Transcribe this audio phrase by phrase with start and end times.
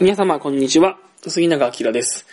[0.00, 0.96] 皆様、こんにちは。
[1.26, 2.24] 杉永明です。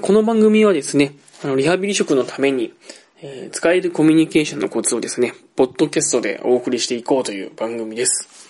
[0.00, 2.72] この番組はですね、あの、リハビリ職のために、
[3.20, 8.48] えー、使えるコミュニケーションのコツをですね、ポッドキャストでお送りしていこうという番組です。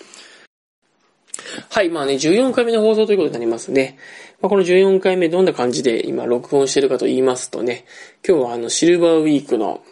[1.71, 3.97] はい、まあね、14回目の放送ということになりますね。
[4.43, 7.87] まあ、この14回目どんな感じで今録音してるかと言いますとね、
[8.29, 9.83] 今日はあの、シルバーウィークの、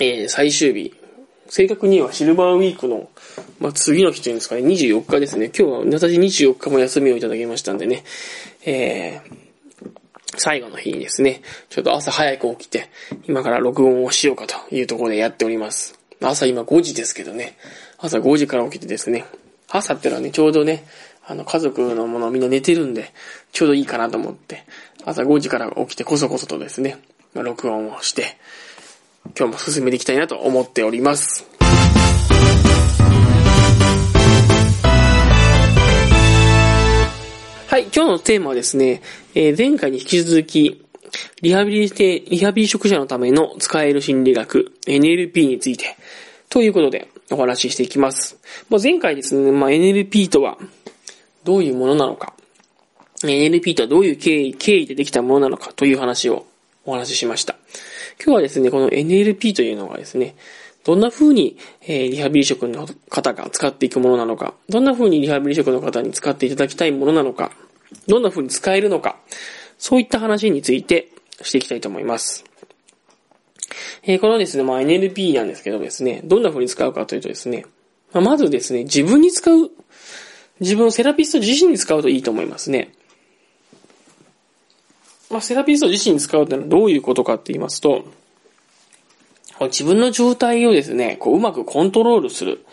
[0.00, 0.92] えー、最終日、
[1.48, 3.08] 正確にはシルバーウィークの、
[3.60, 5.46] まあ、次の日というんですかね、24日ですね。
[5.46, 8.04] 今日は私24日も休みをいただきましたんでね、
[8.64, 9.36] えー、
[10.36, 12.88] 最後の日にですね、ちょっと朝早く起きて、
[13.28, 15.98] 今から録音をしようかというところでやっております。
[16.22, 17.56] 朝今5時ですけどね、
[17.98, 19.26] 朝5時から起きてですね、
[19.68, 20.84] 朝ってのはね、ちょうどね、
[21.26, 23.12] あの、家族のものみんな寝てるんで、
[23.52, 24.64] ちょうどいいかなと思って、
[25.04, 26.98] 朝5時から起きてこそこそとですね、
[27.34, 28.36] 録音をして、
[29.34, 31.46] 今日も進めていきたいなと思っております。
[37.68, 39.02] はい、今日のテーマはですね、
[39.34, 40.86] えー、前回に引き続き、
[41.42, 45.96] リハビリテ、リハビリ職者のための使える心理学、NLP について、
[46.48, 48.38] ということでお話ししていきます。
[48.70, 50.56] まあ、前回ですね、まあ、NLP とは
[51.44, 52.32] どういうものなのか、
[53.22, 56.46] NLP とはどういう経緯、経緯でできたものなのかという話を
[56.84, 57.56] お話ししました。
[58.22, 60.36] 今日はですね、この NLP というのがですね、
[60.84, 67.50] どんな風に、え、リハビリ職の方が使っていくものなのか、どんな風にリハビリ職の方に使っていただきたいものなのか、
[68.06, 69.16] どんな風に使えるのか、
[69.78, 71.08] そういった話について
[71.42, 72.44] していきたいと思います。
[74.04, 77.66] え、このですね、まあ NLP なんですけどですね、どんな風に使うかというとですね、
[78.12, 79.70] ま、まずですね、自分に使う、
[80.60, 82.92] 自分セラピスト自身に使うといいと思いますね。
[85.30, 88.04] まあ、セラピスト自身に使うというのはどういうことかって言いますと、
[89.60, 92.64] 自分の状態をですね、こううまくコントロールする。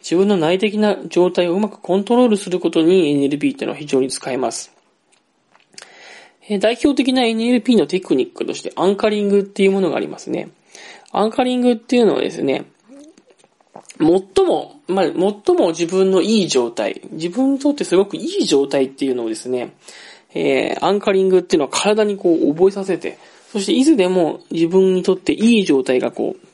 [0.00, 4.72] 自分の内的な状態をうまくコントロールすることに NLP っていうのは非常に使えます。
[6.60, 10.48] 代表的な NLP のテクニックとしてアンカリングっていうものがありますね。
[11.12, 12.64] アンカリングっていうのはですね、
[13.98, 19.74] 最も、まあ、最も自分のいい状態、自分にとってすごくいい状態っていうのをですね、
[20.34, 23.18] えー、アンカリングっていうのは体にこう覚えさせて、
[23.52, 26.46] そしていつでも自分にとっていい状態がこう、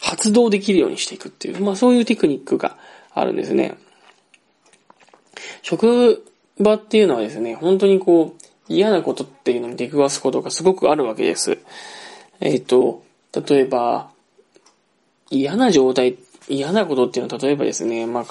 [0.00, 2.76] 発動できるようにしていくっていう、まあそういうテクニックが
[3.14, 3.76] あるんですね。
[5.62, 6.24] 職
[6.58, 11.58] 場っていうのはですね、本当にこう、嫌なことっていうのに出くわすことがすごくあるわけです。
[12.40, 13.04] えっ、ー、と、
[13.46, 14.10] 例えば、
[15.30, 16.16] 嫌な状態、
[16.48, 18.24] 嫌なことっていうのは例えばですね、まあ、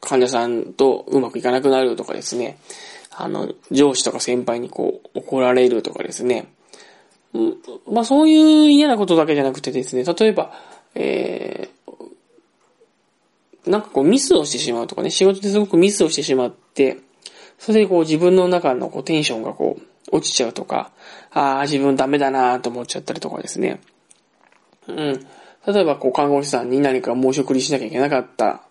[0.00, 2.58] 患者さんとうまくいかなくなるとかですね、
[3.10, 6.52] あの、上司とか先輩にこう、怒られるとかですね。
[7.90, 10.52] まあそういう嫌なことだけじゃなくてですね、例えば、
[10.94, 16.98] えー、なんかこうミスをしてしまうとかね、仕事ですごくミスをしてしまって、
[17.58, 20.90] それでこう自分の中のこうテンションがこう落ちちゃうとか、
[21.30, 23.80] ああ、自分ダメだなと思っちゃったりとかですね。
[24.88, 25.26] うん。
[25.66, 28.62] 例えばこう看護師さんに何か申し送りしなきゃいけなかった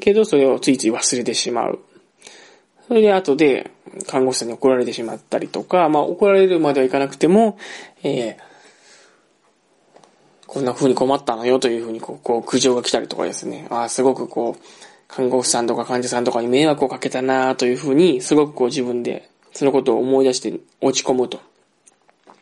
[0.00, 1.78] けど、それをついつい忘れてしまう。
[2.88, 3.70] それで後で
[4.06, 7.58] 看護師さんに怒られてしまったりとか、まあ怒られるまではいかなくても、
[8.02, 8.36] えー、
[10.46, 14.62] こんな風に困ったのよという風にこう、こう苦情が来たりとかですね、ああ、すごくこう、
[15.08, 21.40] 看護師さんとか患者さんとかに迷惑をかけたなという風に、すごくこう自分でそのことを思い出して落ち込むと。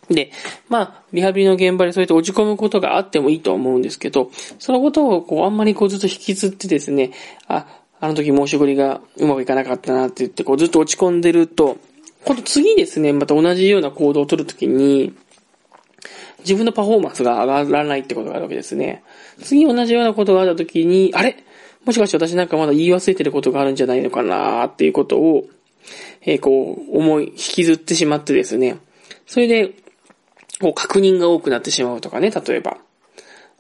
[0.09, 0.33] で、
[0.69, 7.13] まあ、リハビリの現場でそうやって落ち込むことがあってもいいと思うんですけど、そのことをこう、あんまりこうずっと引きずってですね、
[7.47, 7.67] あ、
[8.01, 11.77] あの時申し送りがうまくいかなかったなって言って、こうずっと落ち込んでると、
[12.25, 15.15] 今度次ですね、また同じような行動を取るときに、
[16.41, 19.03] 自分のパフォーマンスが上がらないってことがあるわけですね。
[19.43, 21.45] 次同じようなことがあったときに、あれ？
[21.85, 25.47] もしかして私なんかまだ言い忘れてることがあるんじゃないのかなっていうことを、
[26.23, 28.79] えー、こう、思い、引きずってしまってですね。
[29.27, 29.75] それで、
[30.61, 32.79] こう、確認が多くなってしまうとかね、例えば。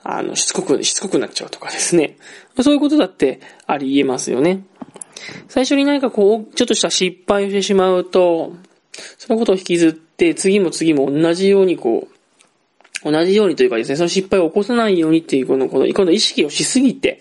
[0.02, 2.16] あの、しつこく、しつこくなっちゃうとかですね。
[2.62, 4.64] そういうことだってあり得ますよね。
[5.48, 8.54] 最初に何かこう、ちょっとした失敗をしてしまうと、
[9.18, 12.08] そのことを引きずって、次も次も同じようにこ
[13.04, 17.20] う、同じようにというかですね、その失敗を起こさないようにっていうこの、この、この意識をしすぎて、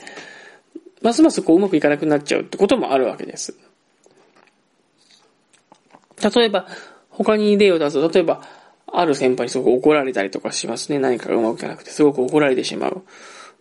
[1.02, 3.58] ますますこううまくいかなくなっちゃうってこともあるわけです。
[6.36, 6.68] 例えば、
[7.10, 8.42] 他に例を出すと、例えば、
[8.94, 11.00] ある先輩にすごく怒られたりとかしますね。
[11.00, 13.04] 何かがうまくいかなくて、すごく怒られてしまう。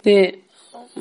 [0.02, 0.40] で、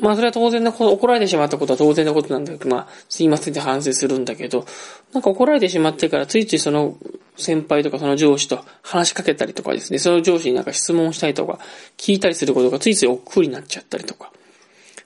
[0.00, 4.64] まあそれは当然なこと、怒られてしまったことは当然なことなんだけど、まあ、すいませんって反省するんだけど、
[5.12, 6.96] なんか怒られてしまってからついついその
[7.36, 11.58] 先輩とかその上司と話しかけたりとかですね、その上司になんか質問したりとか、
[11.96, 14.32] 聞いたりすることがついつい億劫になっちゃったりとか。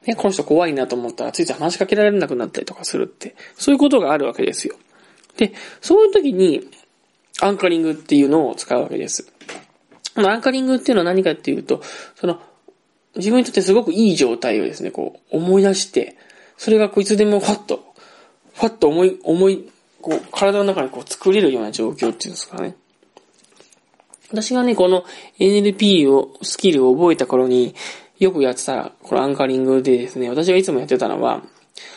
[0.07, 4.75] ね、この人怖いなと思ったらついつい話しかけられなくなったりとかするって、そういうことがあるわけですよ。
[5.37, 6.69] で、そういう時に、
[7.43, 9.27] アンカリングっていうのを使うわけです。
[10.15, 11.83] アンカリングっていうのは何かっていうと、
[12.15, 12.41] その、
[13.17, 16.17] 自分にとってすごくいい状態をですね、こう、思い出して、
[16.57, 17.95] それがこういつでもファッと、
[18.55, 19.69] ファッと思い、思い、
[20.01, 22.77] こう、体の中にこう作れるような状況っていうんですかね。
[24.31, 25.05] 私がね、この
[25.41, 27.75] NLP を、スキルを覚えた頃に
[28.21, 31.43] よくやってた、このアンカリングでですね、私がいつもやってたのは、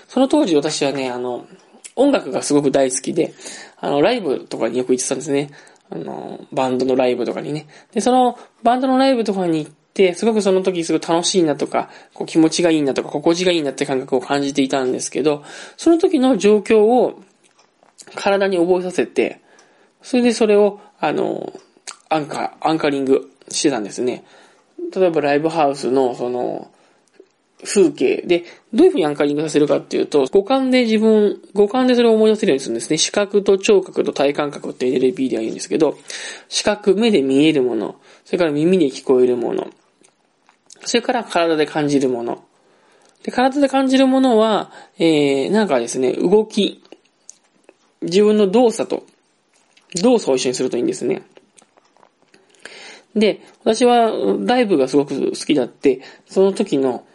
[0.08, 1.46] その当時私はね、あの、
[1.96, 3.34] 音楽がすごく大好きで、
[3.86, 5.52] あの、ライブとかによく行ってたんですね。
[5.92, 7.68] あの、バンドのライブとかにね。
[7.94, 15.44] で、その、バンドのライブとかに行って、すごくその時すごい楽しいなとか、こう気持ちがいいなとか、心地がいいなって感覚を感じていたんですけど、
[15.78, 17.22] その時の状況を
[18.16, 19.42] 体に覚えさせて、
[20.02, 21.54] それでそれを、あの、
[22.10, 24.24] アンカー、アンカリングしてたんですね。
[24.96, 26.72] 例えばライブハウスの、その、
[27.66, 32.98] 風景で、どういうふうにアンカリングさせるかっていうと、五感で自分、五感でそれを思い出せるようにするんですね。
[32.98, 35.98] 視覚と聴覚と体感覚って NLP では言うんですけど、
[36.48, 39.68] 視覚、目で見えるもの、それから耳で聞こえるもの、
[40.86, 42.44] それから体で感じるもの。
[43.24, 46.84] で、体で感じるものは、えー、なんかですね、動き、
[48.02, 49.04] 自分の動作と、
[50.02, 51.24] 動作を一緒にするといいんですね。
[53.16, 54.12] で、私は
[54.46, 57.06] ライブがすごく好きだって、その時の、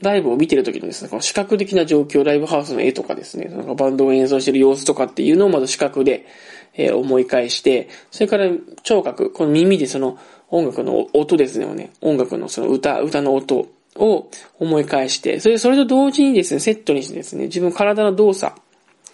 [0.00, 6.26] ライブを見てる時のですね、この視覚的な状況、ライブハウスの絵とかですね、なんかバンドを演奏してる様子とかっていうのをまず視覚で、
[6.74, 8.50] えー、思い返して、それから
[8.82, 10.18] 聴覚、この耳でその
[10.50, 18.60] 音楽の音ですね、音楽のその歌、歌の音を思い返して、それ、それと同時にですね、セットにしてですね、自分体の動作、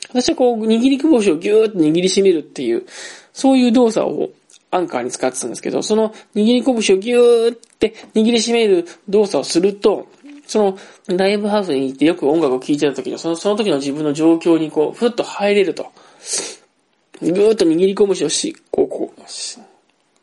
[0.09, 2.87] 私はこう、握り拳をギューッと握りしめるっていう、
[3.33, 4.31] そういう動作を
[4.71, 10.06] アンカーに使ってたんですけど、その握り拳をギューって握りしめる動作をすると、
[10.50, 10.76] そ
[11.08, 15.93] のライブハウスに行ってよく音楽を聴いてた時の、その、その時の自分の状況にこう、ふっと入れると。
[17.23, 19.20] ぐーっと握り拳をし、こう、こう、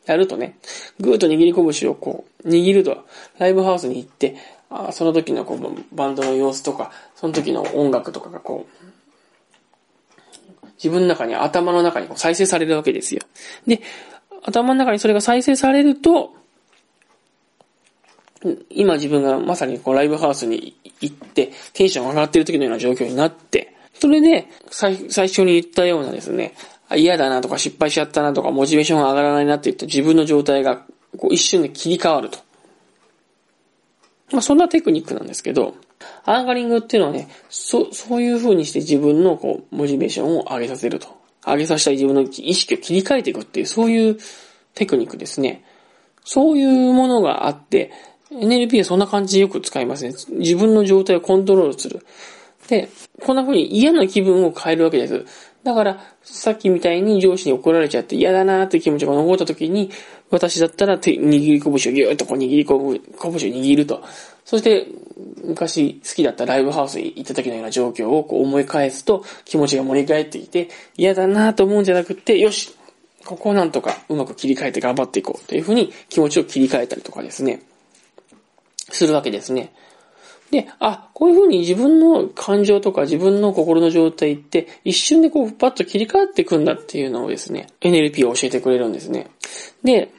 [0.06, 0.58] やるとね、
[1.00, 3.06] ぐーっと握り拳をこう、握ると、
[3.38, 4.36] ライブハウスに行って、
[4.70, 8.86] あその時のこう、バンドの様子とか、その時の音楽とかがこう、
[10.76, 13.22] 自分の中に、頭の中にこう再生されるわけですよ。
[13.66, 13.82] で、
[14.44, 16.36] 頭の中にそれが再生されると、
[18.70, 26.54] 今自分がまさにこうライブハウスに行ってテンション上がってる時のような状況になって、それで最初に言ったようなですね、
[26.96, 30.86] 嫌だなとか失敗しちゃったなとかモチベーションが上がらないなって言って自分の状態が
[31.18, 32.40] こう一瞬で切り替わると。
[34.32, 35.76] まあそんなテクニックなんですけど、
[36.26, 41.08] アンガリングっていうのはね、そ、そういう風にして自分のこう、モチベーションを上げさせると。
[41.46, 44.18] 上げさせたい自分の意識を切り替えていくっていう、そういう
[44.74, 45.64] テクニックですね。
[46.24, 47.92] そういうものがあって、
[48.32, 50.14] NLP はそんな感じでよく使いますね。
[50.32, 52.06] 自分の状態をコントロールする。
[52.68, 52.90] で、
[53.22, 55.26] こんな風に嫌な気分を変えるわけです。
[55.64, 59.90] だから、さっきみたいに上司に怒られちゃって嫌だなーって気持ちが残った時に、
[60.30, 64.04] 私だったら手、握り拳をギューッとこう握り拳を握ると。
[64.44, 64.88] そして、
[65.44, 72.76] 昔好きだったライブハウスに行った時のような状況をこう思い返すと気持ちが盛り返ってきて、嫌だなと思うんじゃなくて、よし
[73.26, 77.62] ここをなんとかうまく切り替えて頑張っていこうというふうに気持ちを切り替えたりとかですね、
[78.90, 79.74] するわけですね。
[80.52, 89.30] で、あ、こういうふうに自分の感情とか自分の心の状態って一瞬でこうパッと切り替わっていくんだっていうのをですね、NLP を教えてくれるんですね。
[89.84, 90.10] で、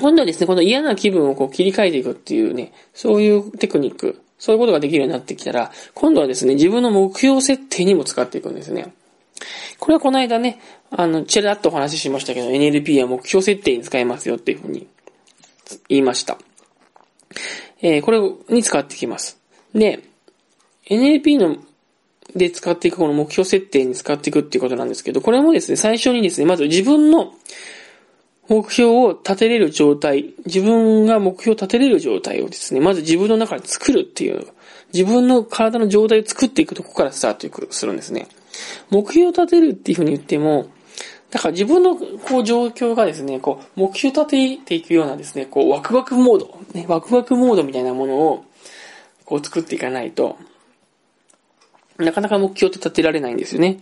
[0.00, 8.92] 今度はですね、この嫌な気分をこう切り替えていくっていうね、そういうテクニック、そういうことができるようになってきたら、今度はですね、自分の目標設定にも使っていくんですね。
[9.78, 14.88] これはこの間ね、あの、ちらっとお話ししましたけど、NLP は目標設定に使えますよっていうふうに
[15.88, 16.38] 言いました。
[17.80, 18.20] えー、これ
[18.54, 19.38] に使ってきます。
[19.74, 20.00] で、
[20.88, 21.56] NLP の
[22.34, 27.32] で使っていくこの目標設定に使っていくっていうことなんですけど、これもですね、最初にですね、まず自分の
[28.48, 34.46] 目標を立てれる状態、自分が目標を立てれる状態をですね、まず自分の中で作るっていう、
[34.92, 38.26] 自分の体の状態を作っていくとこからスタートするんですね。
[38.90, 40.68] 目標を立てるっていうふうに言っても、
[41.30, 48.44] だから自分のこう状況がですね、こう目標立てていくようなですね、こうワクワクモード、ね、ワクワクモードみたいなものを
[49.24, 50.38] こう作っていかないと、
[51.98, 53.78] なかなか目標って立てられないんですよね。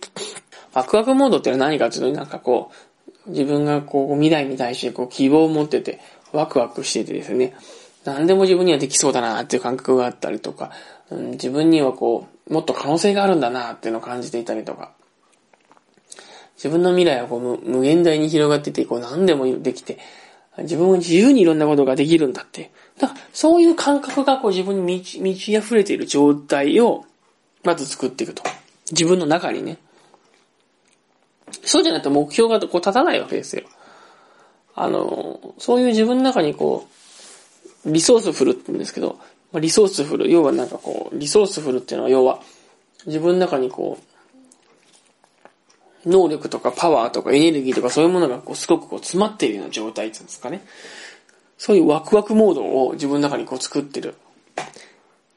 [0.75, 2.71] ワクワクモードってのは何かっていうと、なんかこ
[3.27, 6.01] う、自分がこう未来に対してこう希望を持ってて、
[6.33, 7.55] ワクワクしててですね、
[8.05, 10.71] 何でも自分にはできそうだなっていう感覚があったりとか、
[11.11, 14.93] うん、自分にはこう、もっと可能性があるんだなっていうのを感じていたりとか、
[16.57, 19.99] 自分の未来はこう無限大に広がってて、こう何でもできて、
[20.59, 22.71] 自分は自由にいろんなことができるんだって。
[22.99, 27.05] だから、そういう感覚がこう自分に満ち満ち溢れている状態を、
[27.63, 28.43] まず作っていくと。
[28.91, 29.79] 自分の中にね。
[31.65, 33.65] そうじゃないと目標がこう立たないわけですよ。
[34.75, 36.87] あの、そういう自分の中にこ
[37.85, 39.19] う、リソースフルって言うんですけど、
[39.55, 42.41] リソースフル、要はなんかこう、リソースフルっていうのは要は、
[43.07, 44.16] 自分の中にこう、
[46.07, 50.65] 能力とかパワーとかエネルギーとかそういうものがこうすごくこう詰まっているような状態っていうんですかね。
[51.59, 54.15] そういうワクワクモードを自分の中にこう作ってる。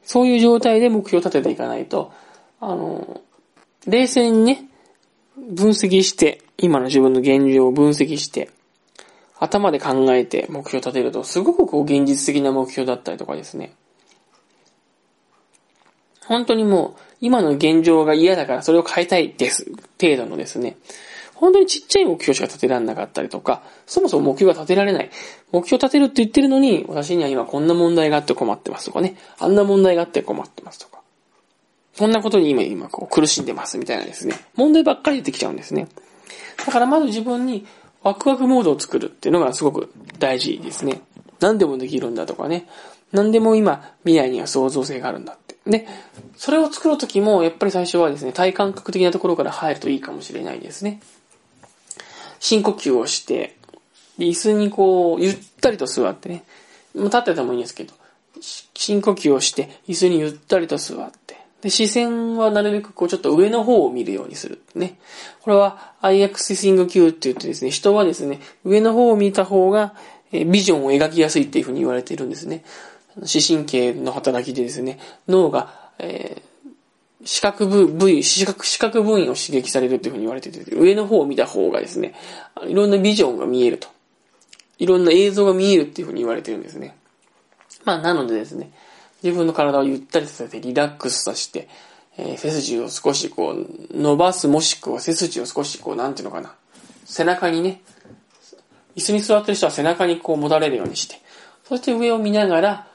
[0.04, 2.12] そういう状態で目標を立てていかないと、
[2.60, 3.20] あの、
[3.86, 4.68] 冷静にね、
[5.36, 8.50] 分析して、今の自分の現状を分析して、
[9.38, 13.72] 頭で考えて目標を立てると、すごくこう現実的な目標だったりとかですね。
[16.26, 19.70] 本当にもう、今の現状が嫌だからそれを変えたいです。
[20.00, 20.76] 程度のですね。
[21.34, 25.10] 本当にちっちゃい目標しか立てられなかったりとか、そもそも目標が立てられない。
[25.52, 29.16] 目標立てるって言ってるのに、私には今こんな問題があって困ってますとかね。
[29.38, 31.00] あんな問題があって困ってますとか。
[31.94, 34.34] そんなことに今、今こう苦しんでますみたいなですね。
[34.54, 35.88] 問題ばっかり出てきちゃうんですね。
[36.66, 37.66] だからまず自分に
[38.02, 41.00] ワクワクモードを作るっていうのがすごく大事ですね。
[41.40, 42.68] 何でもできるんだとかね。
[43.12, 45.38] 何でも今、未来には創造性があるんだ。
[45.70, 45.86] で、
[46.36, 51.00] それを作るときも、やっぱり最初はですね、体感覚的なところから入るといいかもしれないですね。
[52.40, 53.56] 深呼吸をして、
[54.18, 56.44] で椅子にこう、ゆったりと座ってね。
[56.94, 57.94] 立っててもいいんですけど、
[58.40, 64.62] 深呼吸をして、椅子にゆったりと座って、で、視線はなるべくこうちょっと上の方を見るようにする。
[64.74, 64.98] ね。
[65.42, 69.94] これはアイアクセシング Q って言ってですね、人はですね、上の方を見た方が、
[70.32, 72.64] えビジョンを描きやすいっていうふうに言われているんですね。
[73.24, 74.98] 視神経の働きでですね、
[75.28, 82.14] 脳が、えー、視覚部、部位、視覚、視覚部位を刺激されるっていうふうに言われてて、上の方を見た方がですね、
[82.66, 83.88] いろんなビジョンが見えると。
[84.78, 86.96] いろんな映像が見えるっていうふうに言われてるんですね。
[87.84, 88.72] まあ、なのでですね、
[89.22, 91.68] 自分の体をゆったりさせてリラックスさせて、
[92.16, 96.54] えー、背筋を少しこう、伸ばすもしくは背筋を少しこう、なんていうのかな。
[97.04, 97.82] 背中にね、
[98.96, 101.20] 椅子に座ってる人は背中にこう、もたれるようにして、
[101.68, 102.89] そして上を見ながら、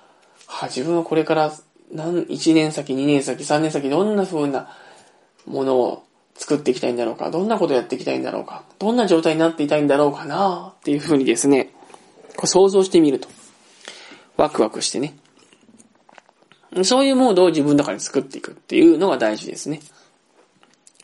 [0.47, 1.53] はあ、自分はこれから
[1.91, 4.69] 何、1年先、2年先、3年先、どんな風な
[5.45, 6.03] ものを
[6.35, 11.73] 作っていきたいんだろうか、どんなことやっていきたいんだろうか、どんな状態になっていたいんだろうかな、っていう風にですね、
[12.35, 13.29] こう想像してみると。
[14.37, 15.17] ワクワクしてね。
[16.83, 19.79] そういうモードを自分の中に作っていくっていうのが大事ですね。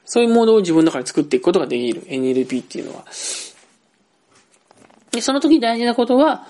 [0.04, 3.06] そういうモードを自分の中に作っていくことができる NLP っていうのは。
[5.12, 6.46] で、その時大事なことは、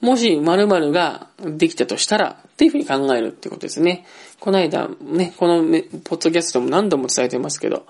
[0.00, 4.06] もし〇〇ができたとしたら、っていうふうに考えるってことですね。
[4.40, 5.62] この間、ね、この
[6.04, 7.86] ポッドキャストも何度も伝えてますけど、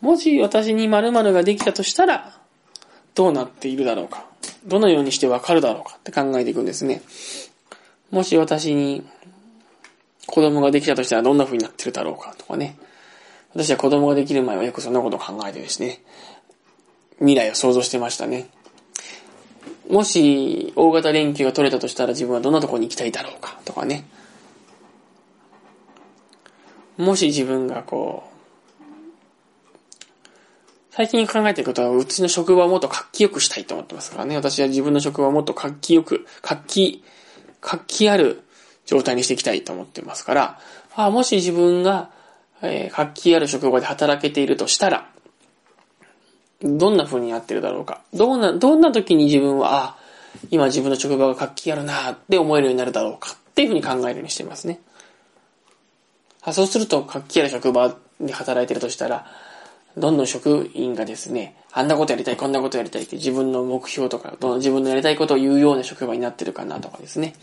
[0.00, 2.38] もし私に〇〇ができたとしたら、
[3.14, 4.26] どうなっているだろうか。
[4.66, 7.02] どのようにしてわかるだろうかって考えていくんですね。
[8.10, 9.06] もし私に
[10.26, 12.76] 子供ができたとしたらどんな風になってるだろうかとかね。
[13.54, 16.02] 私は子供ができる前はよくそんなことを考えてですね、
[17.18, 18.48] 未来を想像してましたね。
[19.88, 24.04] もし、大型連休が取れたとしたら自分はどんなところに行きたいだろうかとかね。
[26.96, 28.34] もし自分がこう、
[30.90, 34.36] 最近考えてることは、うちの職場をもっと活気よくしたいと思ってますからね。
[34.36, 37.04] 私は自分の職場をもっと活気よく、活気、
[37.60, 38.44] 活気ある
[38.86, 40.60] 状態にしていきたいと思ってますから、
[40.94, 42.10] あもし自分が、
[42.62, 45.08] えー、活気ある職場で働けているとしたら、
[46.64, 48.00] どんな風にやってるだろうか。
[48.14, 49.96] どんな、どんな時に自分は、あ、
[50.50, 54.80] 今自分の職場が活気あるなって思えるようになるだろうかっていう風に考えるようにしてますね。
[56.42, 59.26] あそうすると、活気ある職場で働いてるとしたら、
[59.96, 67.34] どんどん職員がですね、あんなことやりたい、こんなことやりたいって自分の目標とか、自分のやりたいことを言うような職場になってるかなとかですね。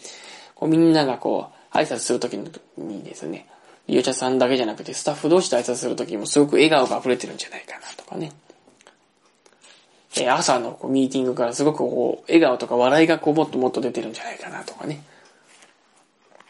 [0.55, 3.47] こうみんながこう、挨拶するときにですね、
[3.87, 8.31] 利用者さんだけじゃなくてスタッフ同士で挨拶するときもすごく笑顔が溢れてるんじゃないかなとかね。
[10.19, 15.03] え朝のこうミーティングからすごくこう、笑顔とか笑いがこうもっともっと出てるんじゃないかなとかね。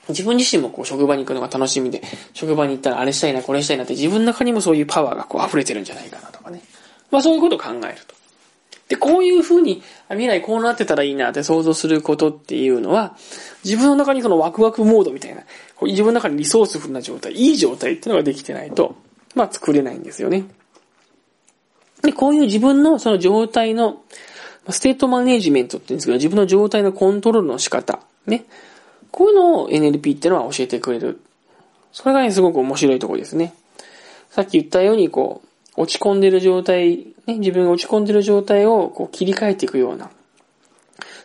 [0.09, 2.01] 自分自身もこう職場に行くのが楽しみで、
[2.33, 6.61] 職場に行ったらあれしたいな、これしたいなって自分の中にもそういうパワーがこう溢れてるんじゃないかなとかね。
[7.11, 8.15] まあそういうことを考えると。
[8.89, 13.15] で、こういう風に未来こうなってたらいいなって想像することっていうのは、
[13.63, 15.43] 自分の中にそのワクワクモードみたいな、
[15.75, 18.95] こう自分の中にリソースフルな状態、いい状態っていうのができてないと、
[19.35, 20.43] まあ作れないんですよね。
[22.01, 24.01] で、こういう自分のその状態の、
[24.69, 28.45] ステートマネージメントって言うんですけど、自分の状態のコントロールの仕方、ね。
[29.11, 31.19] こういうのを NLP ってのは教えてくれる。
[31.91, 33.53] それがね、すごく面白いところですね。
[34.29, 40.09] さっき言ったように、こう、落ち込んでる状態、ね、自分が落ち込んでる状態をこう切り替えていくような、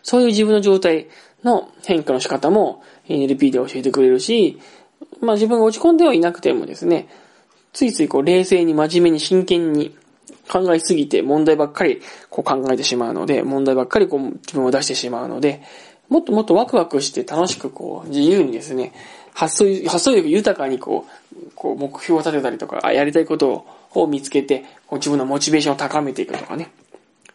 [0.03, 1.07] そういう自分の状態
[1.43, 4.59] の変化の仕方も NLP で教えてくれるし、
[5.21, 7.07] まあ自分が落ち込んではいなくてもですね、
[7.73, 9.95] ついついこう冷静に真面目に真剣に
[10.49, 15.61] 考えすぎて問題ばっかりこう考えてしまうので、問題ばっかりこう自分を出してしまうので、
[16.09, 18.93] もっともっとワクワクして楽しくこう自由にですね、
[19.33, 26.71] 発想、発想力豊かにこう、こう目標を立てたりとか、やりたいことを見つけて、こう自分のモチベーションを高めていくとかね。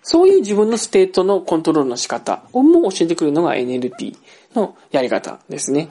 [0.03, 4.17] そういう自分の state のコントロールの仕方をも教えてくるのが NLP
[4.55, 5.91] のやり方ですね。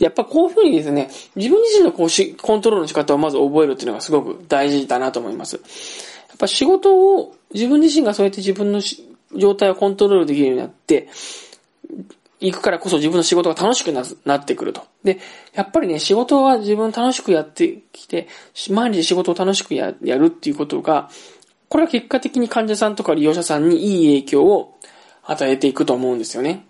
[0.00, 5.56] やっぱこういうふうにですね、自分自身のこうしコントロールの仕方をまず覚えるっていうのがすごく大事だなと思います。
[5.56, 8.80] やっぱ仕事を自分自身がそうやって自分の
[9.36, 11.08] 状態をコントロールできるようになって、
[12.40, 14.82] 行くからこそ自分の仕事が楽しくなってくると。
[15.02, 15.18] で、
[15.54, 18.28] やっぱりね、仕事は自分楽しくやってきて、
[18.70, 21.10] 毎日仕事を楽しくやるっていうことが、
[21.68, 24.78] これは結果的に患者さんとか利用者さんにいい影響を
[25.24, 26.64] 与えていくと思うんですよね。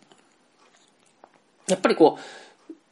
[1.69, 2.23] やっぱりこう、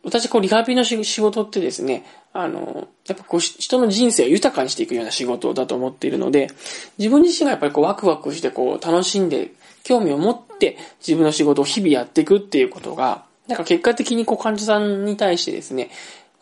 [0.06, 6.48] 私、こう、リハビリの仕事ってですね、あの、やっぱこう、人の人生を豊かにしていくような仕事だと思っているので、
[6.96, 9.50] 自分自身がやっぱりこう、ワクワクして、こう、楽しんで、
[9.82, 15.90] 興味を持って自分の仕事を日々やっていくっていうことが、なんか結果的にこう、患者さんに対してですね、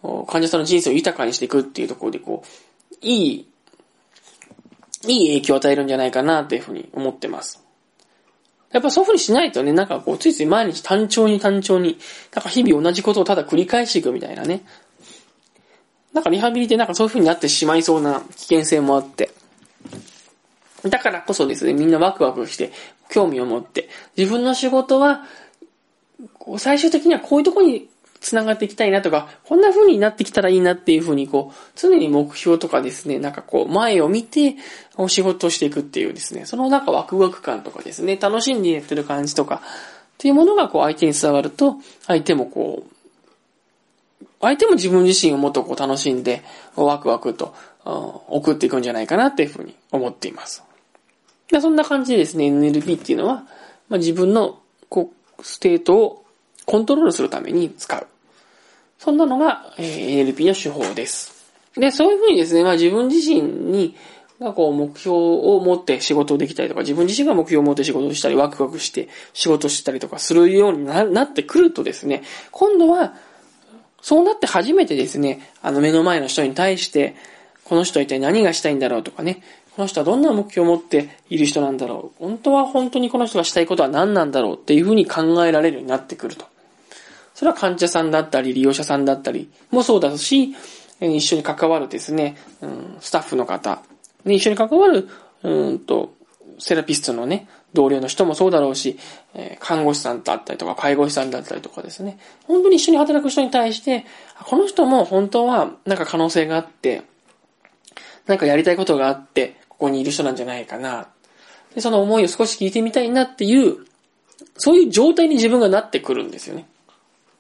[0.03, 3.49] 患者さんの人生を豊かにしていくっていうところで、こう、いい、
[5.09, 7.64] いい影響を与えるんじゃないかなっていうふうに思ってます。
[8.75, 11.97] やっぱそういう風にしないとね、なんかこう、ついつい毎日単調に単調に、
[12.35, 14.65] なんか日々同じことをただ繰り返していくみたいなね。
[16.13, 19.31] なんかリハビリってなんかそういう風になってしまいそうな危険性もあって。
[20.83, 22.73] だからこそですね、みんなワクワクして、
[23.09, 25.23] 興味を持って、自分の仕事は、
[26.33, 27.89] こう最終的にはこういうとこに
[28.25, 34.57] 繋がっていきたいなとか、こんな風になってきたらいいなっていう風にこう、常に目標とかですね、なんかこう、前を見て、
[34.97, 41.77] お仕事をしていくっていうですね、そのなんかワクワク感とかですね、楽しんでやってる感じとか、っていうものがこう相手に伝わると、
[42.07, 46.43] 相手もこう、相手も自分自身をもっとこう楽しんで、
[46.77, 47.55] ワクワクと、
[47.85, 50.63] 送っていくんじゃないかなっていうふうに思っています。
[51.61, 53.45] そんな感じでですね、NLP っていうのは、
[53.89, 54.59] まあ、自分の
[54.89, 56.25] こう state を
[56.65, 58.07] コントロールするために使う。
[58.99, 61.53] そんなのが、えー、NLP の手法です。
[61.77, 63.97] で、そういうふうにですね、まあ自分自身に、
[64.41, 73.15] がこう目標を持って仕事をできたりとか、自分自身が目標を持って仕事をしたり、ワクワクして仕事をしたりとかするようになってくるとですね、今度は、
[74.03, 77.15] そうなって初めてですね、あの目の前の人に対して、
[77.65, 79.43] この人は一体何がしたいんだろうとかね、
[79.77, 86.47] この人はどんな目標を持っている人なんだろう、本当は本当にこの人がしたいことは何なんだろうっていうふうに考えられるようになってくると。
[87.35, 90.55] それは患者さんだったり、利用者さんだったりもそうだし、
[91.01, 92.37] 一緒に関わるですね、
[93.01, 93.83] スタッフの方、
[94.25, 95.09] ね、一緒に関わる、
[95.43, 96.15] うんと、
[96.59, 98.99] セラピストのね、同僚の人もそうだろうし、
[99.59, 104.07] 看護師さんだったりとか、介護士さんだったりとかですね、本当に一緒に働く人に対して、
[104.45, 107.03] この人も本当はなんか可能性があって、
[108.27, 111.09] なんかやりたいことがあって、ここにいる人なんじゃないかな。
[111.75, 113.79] で、その思いを少し聞いてみたいなっていう、
[114.57, 116.67] そういう状態に自分がなってくるんですよね。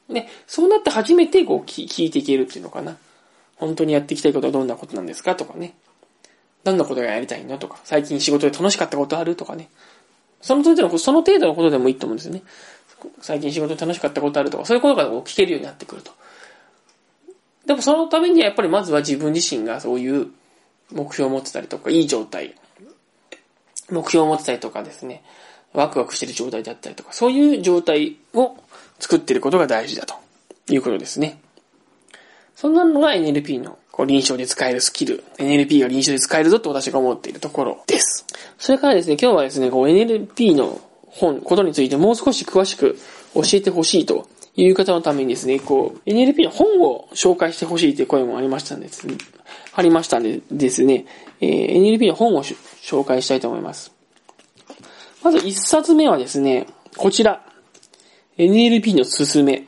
[0.09, 2.97] で、そうなって初めてこう聞いていけるっていうのかな。
[3.57, 5.35] 本当にやっていきたいことはどんなことなんですか？
[5.35, 5.75] とかね。
[6.65, 7.59] どんなことがやりたいの？
[7.59, 9.37] とか、最近仕事で楽しかったことある？
[9.37, 9.69] とかね。
[10.41, 12.43] その程度の、その程度のことでもいいと思うんですよね。
[13.21, 14.51] 最近仕事で楽しかったことある？
[14.51, 16.13] とか、そういうことが聞けるようになってくると。
[17.67, 20.29] でもそのためにはやっぱりまずは自分自身がそういう
[20.93, 22.55] 目標を持ってたりとか、いい状態、
[23.91, 25.23] 目標を持ってたりとかですね、
[25.75, 28.57] ワクワクしてる状態だったりとか、そういう状態を
[28.99, 30.15] 作ってることが大事だと
[30.73, 31.41] いうことですね。
[32.55, 35.25] そんなのが NLP のこう臨床で使えるスキル。
[35.39, 38.25] NLP が臨床で使えるぞと私が思っているところです。
[38.59, 42.99] それからですね、今日はですね、こう NLP の本、ことについてもう少し詳しく
[43.35, 49.07] 教えてほしいという方のためにですね、こう、NLP の本を紹介してほしいという声もありましたんです、
[49.75, 51.07] ありましたんでですね、
[51.41, 53.93] えー、NLP の本を紹介したいと思います。
[55.25, 56.67] まず一冊目はですね、
[56.99, 57.43] こちら。
[58.37, 59.67] NLP のすすめ。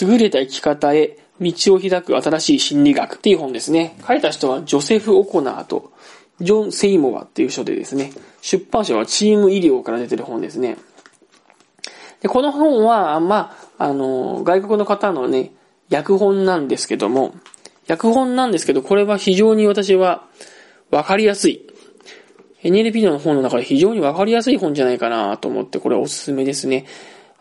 [0.00, 3.96] 優れた生き方へ道を開く新しい心理学っていう本ですね。
[4.06, 5.92] 書いた人はジョセフ・オコナーと
[6.40, 10.76] ジョン・セイモアっていう人でですね、出版社はチーム医療から出てる本ですね。
[12.20, 15.52] で、この本は、まあ、あの、外国の方のね、
[15.90, 17.34] 訳本なんですけども、
[17.88, 20.26] 訳本なんですけど、これは非常に私は
[20.90, 21.71] わかりやすい。
[22.62, 26.86] NLP の本の中で非常にわかりやすい本じゃないかなと思って、これおすすめですね。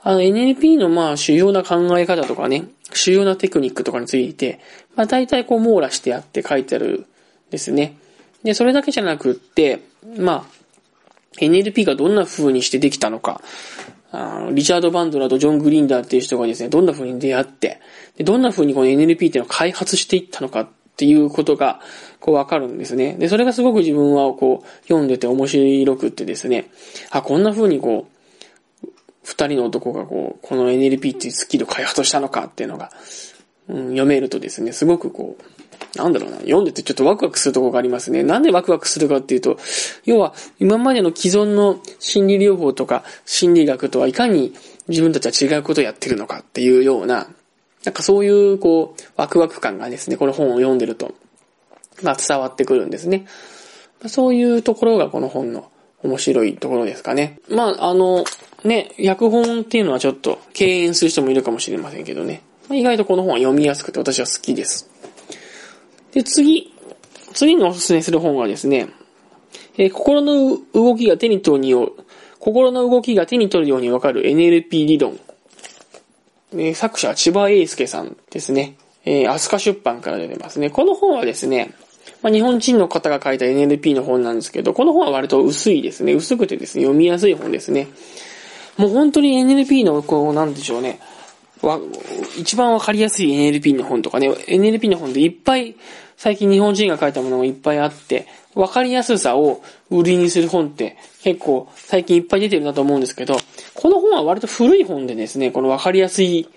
[0.03, 4.59] あの NLP のまあ主要な考え方とかね、主要なテクニックとかについて、
[4.95, 7.05] まあ大体こう網羅してあって書いてある
[7.51, 7.97] ですね。
[8.43, 9.81] で、それだけじゃなくって、
[10.17, 10.61] まあ、
[11.39, 13.41] NLP がどんな風にしてできたのか、
[14.11, 17.79] あのリチャード・バンドラとジョン・グリンダーっていう人がですね、どんな風に出会って、
[18.17, 21.81] でどんな風にこの NLP っていうのを開発していったのかっっていうことが、
[22.19, 23.15] こうわかるんですね。
[23.15, 26.69] で、それがすごく自分はこう、読んでて面白くってですね、
[27.09, 28.87] あ、こんな風にこう、
[29.23, 32.91] 二人の男がこう、この NLP っていうスキルを開発したのかっていうのが、
[33.67, 35.43] うん、読めるとですね、すごくこう、
[35.97, 38.23] なんだろうな、読んでてちょっとワクワクするとこがありますね。
[38.23, 39.57] なんでワクワクするかっていうと、
[40.05, 44.53] 要は今までの既存の心理療法とか心理学とはいかに
[44.87, 47.27] 自分たちは違うことをやってるのかっていうような、
[47.83, 51.13] なんかそういうこう、ワクワク感がですね、この本を読んでると、
[52.03, 53.25] まあ伝わってくるんですね。
[54.07, 55.71] そういうところがこの本の
[56.03, 57.39] 面白いところですかね。
[57.49, 58.25] まあ、あの、
[58.63, 62.41] ね、訳本っていうのはちょっと敬遠する人もいるかもしれませんけどね。
[62.67, 64.89] まあ、意外とこの本は読みやすくて私は好きです。
[66.13, 66.73] で、次、
[67.33, 68.89] 次におすすめする本はですね、
[69.77, 71.93] えー、心の動きが手に取るよう、
[72.39, 75.19] 心の動きが手に取るようにわかる NLP 理論。
[76.53, 78.75] え、作者は千葉英介さんですね。
[79.05, 80.69] えー、アスカ出版から出てますね。
[80.69, 81.73] この本はですね、
[82.21, 86.13] まあ、日本人の方が書いた NLP の本なんですけど、この本は割と薄いですね。
[86.13, 87.87] 薄くてですね、読みやすい本ですね。
[88.77, 90.99] もう本当に NLP の、こう、なんでしょうね。
[91.61, 91.79] わ、
[92.37, 95.75] 一番わかりやすい NLP の本とかね、NLP の本でいっぱい、
[96.17, 103.37] 最近日本人が書いたものもいっぱいあって、わかりやすさを売りにする本って結構最近いっぱい出てるなと思うんですけど、
[103.81, 106.47] この本は割と古い本でですね、このわかりやすい、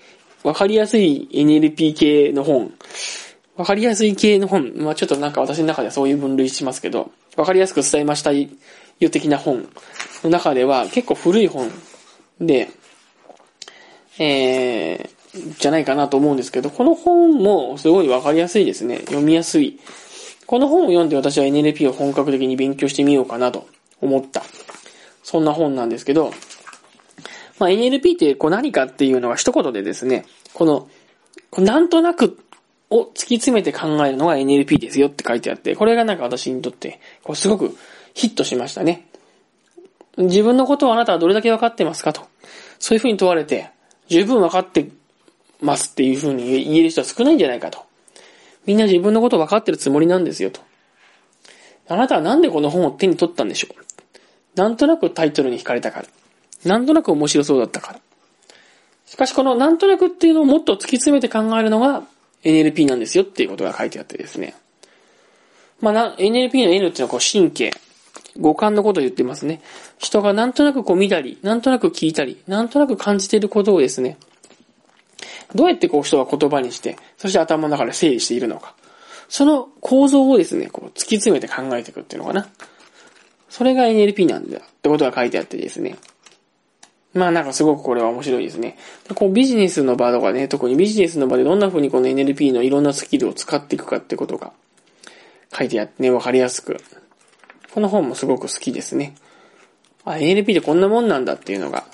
[0.43, 2.71] わかりやすい NLP 系の本、
[3.55, 8.47] わかりやすい系の本、まあちょっとなんか私の中ではそういう分類しますけど、わかりやすく伝えましたよ
[9.09, 9.67] 的な本
[10.23, 11.71] の中では結構古い本
[12.39, 12.69] で、
[14.19, 18.99] えー、じゃないかなと思うんですけど、この本もすごいわかりやすいですね。
[18.99, 19.79] 読みやすい。
[20.45, 23.67] この本を読んで私は NLP を本格的に勉強してみようかなと
[23.99, 24.43] 思った。
[25.23, 26.31] そんな本なんですけど、
[27.59, 30.89] まあ、NLP ってこう何かっていうのが一言でですね、この、
[31.57, 32.37] なんとなく
[32.89, 37.75] を突き詰めて考えるのが NLP ですよって書いてあって、これがなんか私にとって、こうすごく
[38.13, 39.07] ヒットしましたね。
[40.17, 42.21] 自分のことをあなたはどれだけ分かってますかと。
[42.79, 43.69] そういうふうに問われて、
[44.07, 44.89] 十分分かって
[45.61, 47.79] ますっていうふうに言える人は少ないんじゃないかと。
[48.65, 50.61] みんな自分のこと分かってるつもりなんですよと。
[51.87, 56.05] あなたはなんでこの本を手に取ったんでしょうなんとなくタイトルに惹かれたから。
[56.63, 57.99] なんとなく面白そうだったから。
[59.05, 62.03] しかしこのなんとなくっていうのをもっと突き詰めて考えるのが
[62.43, 64.55] NLP なんですよっていうことが書いてあってですね。
[65.81, 67.71] まあな、NLP の N っていうのはこう神経、
[68.39, 69.61] 五感のことを言ってますね。
[69.97, 74.17] 人がなんとなくこう見たり、なんとなく聞いたり、なんとなく感じていることをですね、
[75.53, 78.75] どうやってこう人が言葉にして、そして頭の中で整理しているのか。
[79.27, 82.47] その構造をですね、こう突き詰めて考えていくっていうのかな。
[83.49, 85.95] それが NLP なんだってことが書いてあってですね。
[87.15, 88.77] まあなんかすごくこれは面白いですね。
[89.15, 94.51] こうビジネスの場とかね、特にビジネスの場でどんな風にこの NLP のいろんなスキルを使っていくかってことが
[95.57, 96.77] 書いてあってね、わかりやすく
[97.73, 99.15] この本もすごく好きですね。
[100.03, 101.85] あ、NLP ってこんなもんなんだっていうのが、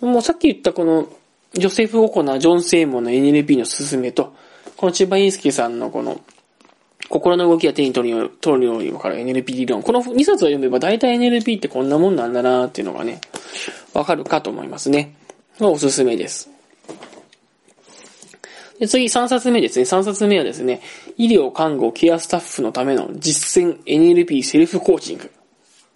[0.00, 1.08] もうさっき言ったこの、
[1.54, 4.34] ジョセフ・オコナー、ジョン・セイモンの NLP の勧めと、
[4.76, 6.20] この千葉インスキーさんのこの、
[7.08, 9.82] 心の動きが手に取るよ取るようにわかる NLP 理論。
[9.82, 13.20] この2冊を読めば大体 NLP ってこんなもんなんだなーっていうのがね、
[13.96, 15.14] わかるかと思いますね。
[15.58, 16.50] おすすめです。
[18.78, 19.84] で、次3冊目ですね。
[19.84, 20.82] 3冊目はですね、
[21.16, 25.30] 医療、看護、ケアスタッフのための実践 NLP セルフコーチング。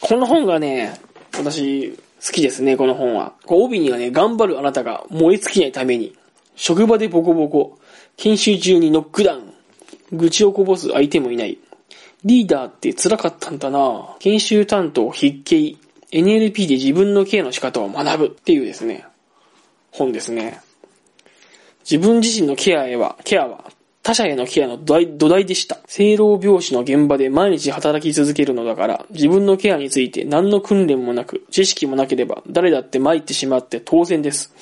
[0.01, 0.99] この本がね、
[1.37, 3.35] 私、好きですね、この本は。
[3.47, 6.17] 帯にはね、頑張るあなたが燃え尽きないために、
[6.57, 7.79] 職場でボコボコ、
[8.17, 9.55] 研修中にノックダウン、
[10.13, 11.59] 愚痴をこぼす相手もいない。
[12.25, 15.79] リーダーって辛かったんだな研修担当筆記、
[16.13, 19.07] NLP で自分のケアの仕方を学ぶっていうですね、
[19.93, 20.61] 本ですね。
[21.89, 23.71] 自分自身のケアへは、ケアは、
[24.03, 25.79] 他者へのケアの土台でした。
[25.87, 34.53] 生老病死の現場で毎日働き続けるのだから、自分のケアについて何の訓練もなく、知識もなければ、誰だって参ってしまって当然です。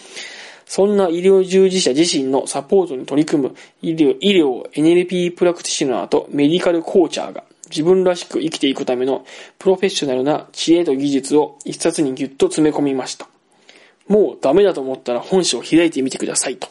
[0.67, 9.25] そんな医療従事者自身のサポートに取り組む医療、医療 NLP プラクティショナーとメディカルコーチャーが自分らしく生きていくための
[9.59, 13.29] プロフェッショナルな知恵と技術を一冊にぎゅっと詰め込みました。
[14.09, 16.69] もうダメだと思ったら本書を開いてみてくださいと。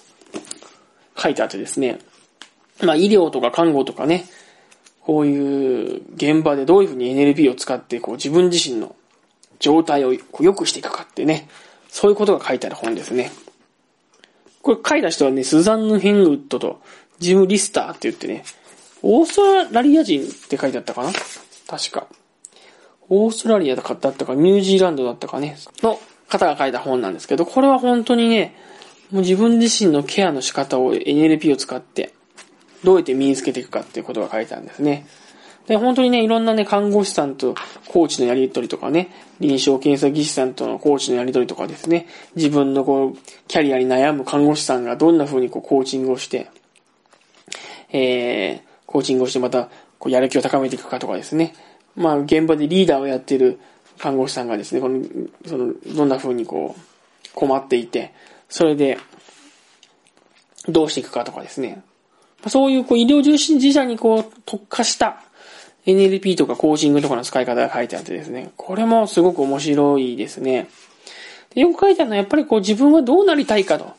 [1.16, 2.00] 書いてあってですね、
[2.84, 4.26] まあ医療とか看護とかね、
[5.02, 8.96] こういう現場でどういうふうに NLP を使ってこう自分自身の
[9.60, 11.48] 状態を良くしていくかってね、
[11.90, 13.32] そういうことが書いてある本ですね。
[14.62, 16.82] これ書いた人はね、スザンヌ・ヘンウッドと
[17.20, 18.44] ジム・リスターって言ってね、
[19.02, 21.12] オーストラリア人って書いてあったかな？
[21.68, 22.08] 確か。
[23.10, 28.56] オーストラリアだったか、ニュージーランドだったかね、の方が書いた本なんですけど、これは本当にね、
[29.12, 32.14] もう自分自身のケアの仕方を NLP を使って、
[32.84, 35.08] どうやって身につけていくかっていうことが書いてあるんですね。
[35.68, 37.56] で、本当にね、いろんなね、看護師さんと
[37.88, 46.50] コーチのやりとりとかね、臨床検査技師さんとのコーチのやりとりとかですね、自分のこう、キャリアに悩む看護師さんがどんな風にこう、コーチングをして、
[47.92, 49.70] えー、コーチングをしてまた、
[50.00, 51.54] こう、やる気を高めていくかとかですね。
[51.96, 53.60] まあ、現場でリーダーをやっている
[54.00, 55.06] 看護師さんがですね、この、
[55.46, 58.14] その、どんな風にこう、困っていて、
[58.50, 58.98] それで、
[60.68, 61.84] どうしていくかとかですね。
[62.48, 65.24] そういうこう医療従事者にこう特化した
[65.86, 70.70] NLP とかコーチングとかの使い方が書いてあってですね、これもすごく面白いですね。
[71.56, 73.94] でよく書いてあるのはやっぱりこう自分はどうなりたいかと。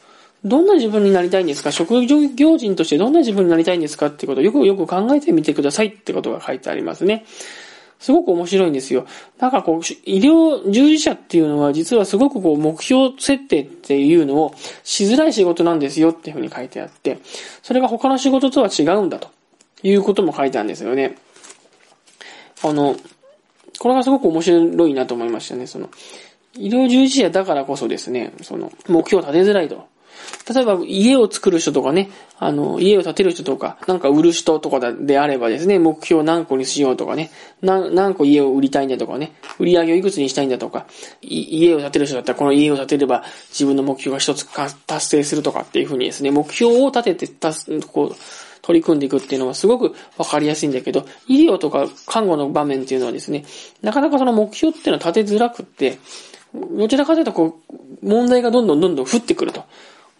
[0.44, 1.72] どんな自分になりたいんですか？
[1.72, 7.24] 職業人としてどんな自分になりたいんですかってことをよくよく考えてみてくださいってことが書いてありますね。
[7.98, 9.06] すごく面白いんですよ。
[9.40, 17.18] なんかこう、医療従事者っていうのは実はすごくこう、目標設定っていうのをしづらい仕事なんですよっていうふうに書いてあって、
[17.60, 19.30] それが他の仕事とは違うんだと
[19.82, 21.18] いうことも書いてあるんですよね。
[22.62, 22.94] あの、
[23.80, 25.66] これがすごく面白いなと思いましたね。
[25.66, 25.90] その、
[26.54, 29.88] 医療従事者だからこそですね、その、目標を立てづらいと。
[30.52, 37.30] 例えば家を作る人とかね、あの、家を建てる人とか、なんか売る人とかであればですね、目標何個にしようとかね、
[37.62, 40.86] 何個家を売りたいんだとかね、売り上げをいくつにしたいんだとか、
[41.20, 44.46] 家を建てる人だったらこの家を建てれば自分の目標が一つ
[44.86, 47.52] 達成するとかっていうふうにですね、目標を立てて、た
[47.92, 48.16] こう、
[48.62, 53.44] 取り組んでいくっていうのはすごくわかりやすいんだけど、医療とか看護の場面っていうのはですね、
[53.80, 55.98] なかなかその目標っていうのは立てづらくって、
[56.52, 59.64] どちらかというとこう、問題がどんどんどんどん降ってくると。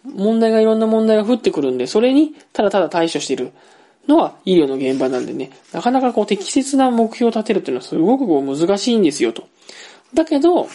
[0.03, 3.51] 問題がいろんな問題が降ってくるんで、それにただただ対処している
[4.07, 9.47] のは医療の現場なんでね、なかなかこう適切な目標を立てるっていうのはすごくこう難しいんですよと。
[10.13, 10.67] だけど、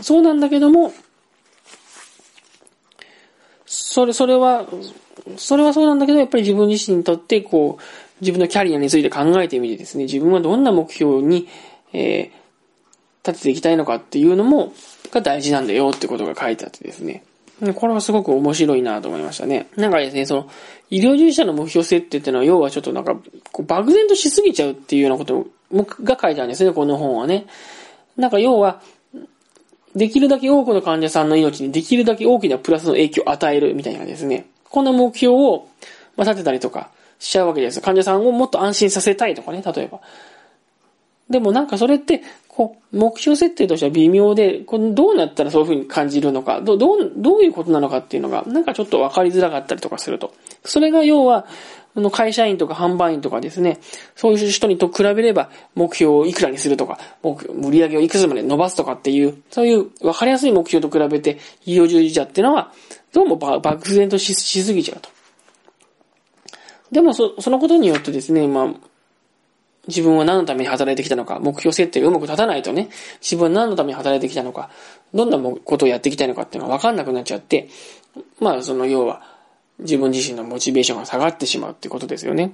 [0.00, 0.92] そうなんだけども、
[3.66, 4.66] それ、それは、
[5.36, 7.82] それはそうなんだけど、やっぱり自分自身にとって、こう、
[8.20, 11.48] 自分のキャリアについて考えてみてですね、自分はどんな目標に、
[11.92, 14.72] えー、立てていきたいのかっていうのも、
[15.10, 17.24] が大事なんだよってことが書いてあってですね。
[17.74, 19.68] これはすごく面白いなと思いましたね。
[19.76, 20.50] なんかですね、その、
[20.90, 23.16] 医療従事者の目標設定っていうのは、要はちょっとなんか、
[23.50, 25.46] こう漠然としすぎちゃうっていうようなこと
[26.04, 27.46] が書いてあるんですね、この本はね。
[28.16, 28.80] なんか要は、
[29.96, 34.46] できるだけ多くの患者さんの命にできるだけ大きなプラスの影響を与えるみたいなですね。
[34.64, 35.66] こんな目標を、
[36.16, 37.80] ま、立てたりとかしちゃうわけです。
[37.80, 40.00] 患者さんをもっと安心させたいとかね、例えば。
[41.30, 50.32] でもなんかそれって、こう、目標設定としては微妙で、このどうなったらそういう風に感じるのか、どどう、どういうことなのかっていうのが、なんかちょっと分かりづらかったりとかすると。
[50.64, 51.46] それが要は、
[51.94, 53.78] あの会社員とか販売員とかですね、
[54.14, 62.72] そういう人にと比べれば、目標をいくらにするとか、目標売り上げをいくつまで伸ばすとかっていう、そういう分かりやすい目標と比べて、医療従事者っていうのは、
[63.12, 65.10] どうも漠然とししすぎちゃうと。
[66.90, 68.74] でもそ、そのことによってですね、まあ、
[69.88, 74.70] 自分は何のために働いてきたのか、目標設定がうまく立たないとね、自分は何のために働いてきたのか、
[75.14, 77.68] どんなことをやっていきたいのかっていうのが分かんなくなっちゃって、
[78.38, 79.22] まあその要は
[79.78, 82.52] 自分自身のモチベーションが下がってしまうってことですよね。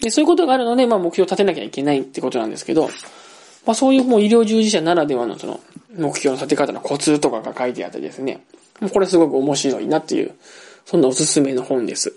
[0.00, 2.88] で、そういうことがあるので、まあ目標を立てなきゃいけないってことなんですけど、
[3.64, 5.60] まあそういうもう医療従事者ならではのその
[5.96, 8.44] 目標の立て方のコツとかが書いてあってですね、
[8.92, 10.34] これすごく面白いなっていう、
[10.84, 12.14] そんなおすすめの本です。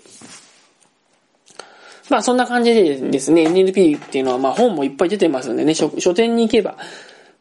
[2.08, 6.76] まあそんな感じでですね、NLP っていうのはまあ本もいっぱい出てますんでね、書書店に行けば、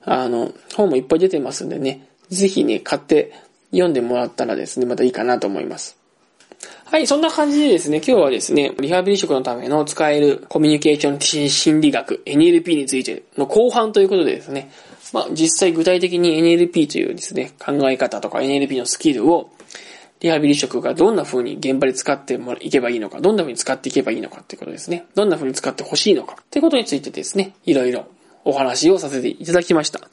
[0.03, 3.34] あの、本もいっぱい出てますんでね、ぜひね、買って
[3.71, 5.97] 読んでもらったらですね、またいいかなと思います。
[6.86, 14.71] はい、そんな感じでですね、今日はですね、リハビリ職のための使えるコミュニケーション心理学、NLP についての後半ということでですね、
[15.13, 19.49] まあ実際具体的に NLP というですね、考え方とか NLP のスキルを
[20.19, 25.06] リハビリ職がどんな風に現場で使ってもいけばいいのか、どんな風に使っていけばいいのかっていうことですね。
[25.13, 28.08] どんな風に使ってほしいのかっていうことについてですね、いろいろ
[28.43, 29.99] お話をさせていただきました。
[29.99, 30.06] は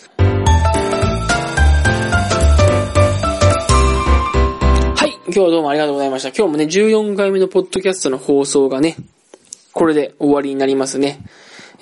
[5.06, 5.14] い。
[5.26, 6.28] 今日はどうもありがとうございました。
[6.28, 8.96] 今日もね、14回目のポッドキャストの放送がね、
[9.72, 11.20] これで終わりになりますね。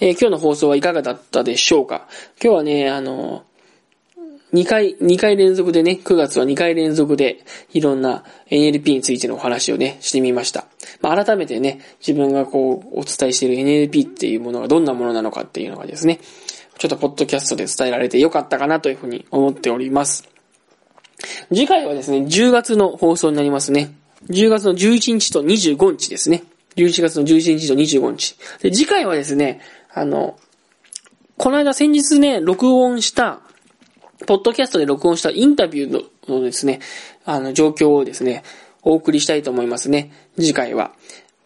[0.00, 2.06] えー、今日の放送はいかがだったでしょうか
[2.42, 3.42] 今日はね、あの
[4.52, 10.66] 2回、2回連続でね、9月は2回連続でいろんな NLP についてのお話をね、してみました。
[11.00, 16.20] まあ、改めてね、自分がこう、お伝えしている NLP っていうものがどんなものなのかっていうのがですね、
[16.78, 20.28] ちょっとポッドキャストで伝えられてよかったかなというふうに思っております。
[21.48, 23.94] 次回はですね、10月の放送になりますね。
[24.28, 26.44] 10月の11日と25日ですね。
[26.76, 28.36] 11月の11日と25日。
[28.62, 29.60] で、次回はですね、
[29.92, 30.38] あの、
[31.36, 33.41] この間先日ね、録音した
[34.26, 36.80] ポッドキャストで録音したインタビューのですね、
[37.24, 38.42] あの、状況をですね、
[38.82, 40.12] お送りしたいと思いますね。
[40.36, 40.92] 次回は。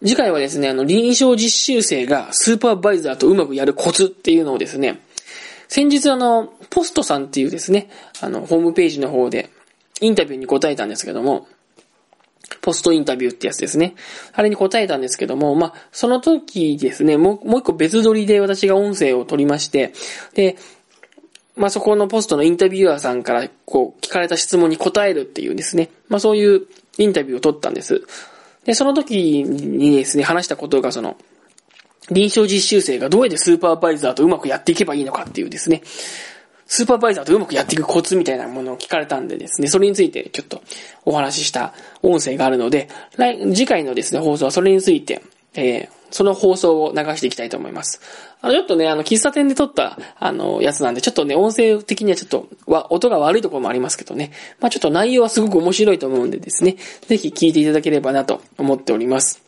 [0.00, 5.00] 次回はですね、あの、臨床実習生がスーパーバイザーとうまくやるコツっていうのをですね、
[5.68, 9.50] 先日あの、ポストさんっていうですね、あの、ホームページの方で
[10.00, 11.48] インタビューに答えたんですけども、
[12.60, 13.94] ポストインタビューってやつですね。
[14.32, 19.92] あれに答えたんですけども、まあ、その時ですね、もう、もう一個別撮りで私が音声を取りまして、
[20.34, 20.56] で、
[21.56, 26.66] まあ、そこのポストのインタビュアーさんから、こう、聞かれた質問に答えるっていうですね、まあ、そういう
[26.98, 28.02] インタビューを取ったんです。
[28.64, 31.16] で、その時にですね、話したことがその、
[32.10, 35.82] 臨床実習生がどうやってスーパーバイザーとうまくやっていけばいいのかっていうですね、
[36.66, 40.62] スーパーバイザーとうまくやっていくコツみたいなものを聞かれたんでですね、それについてちょっと
[41.04, 45.22] お話しした音声があるので、来、次回のですね、放送はそれについて、
[45.54, 48.00] えー、その放送を流していきたいと思います。
[48.40, 54.32] あの、ちょっとね、あの、喫茶店で撮った、あの、やつなんで、ちょっとね、音声的にはちょっと、わ、音が悪いところもありますけどね。
[54.58, 56.76] まあちょっと内容はすごく面白いと思うんでですね、
[57.06, 59.42] ぜひ聞いていただければなと思っております。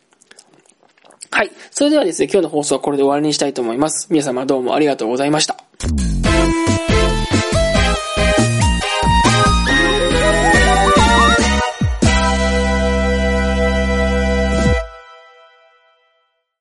[1.31, 1.51] はい。
[1.71, 4.05] それではですね、今日の放送はこれで終わりにしたいと思います。
[4.11, 5.57] 皆様どうもありがとうございました。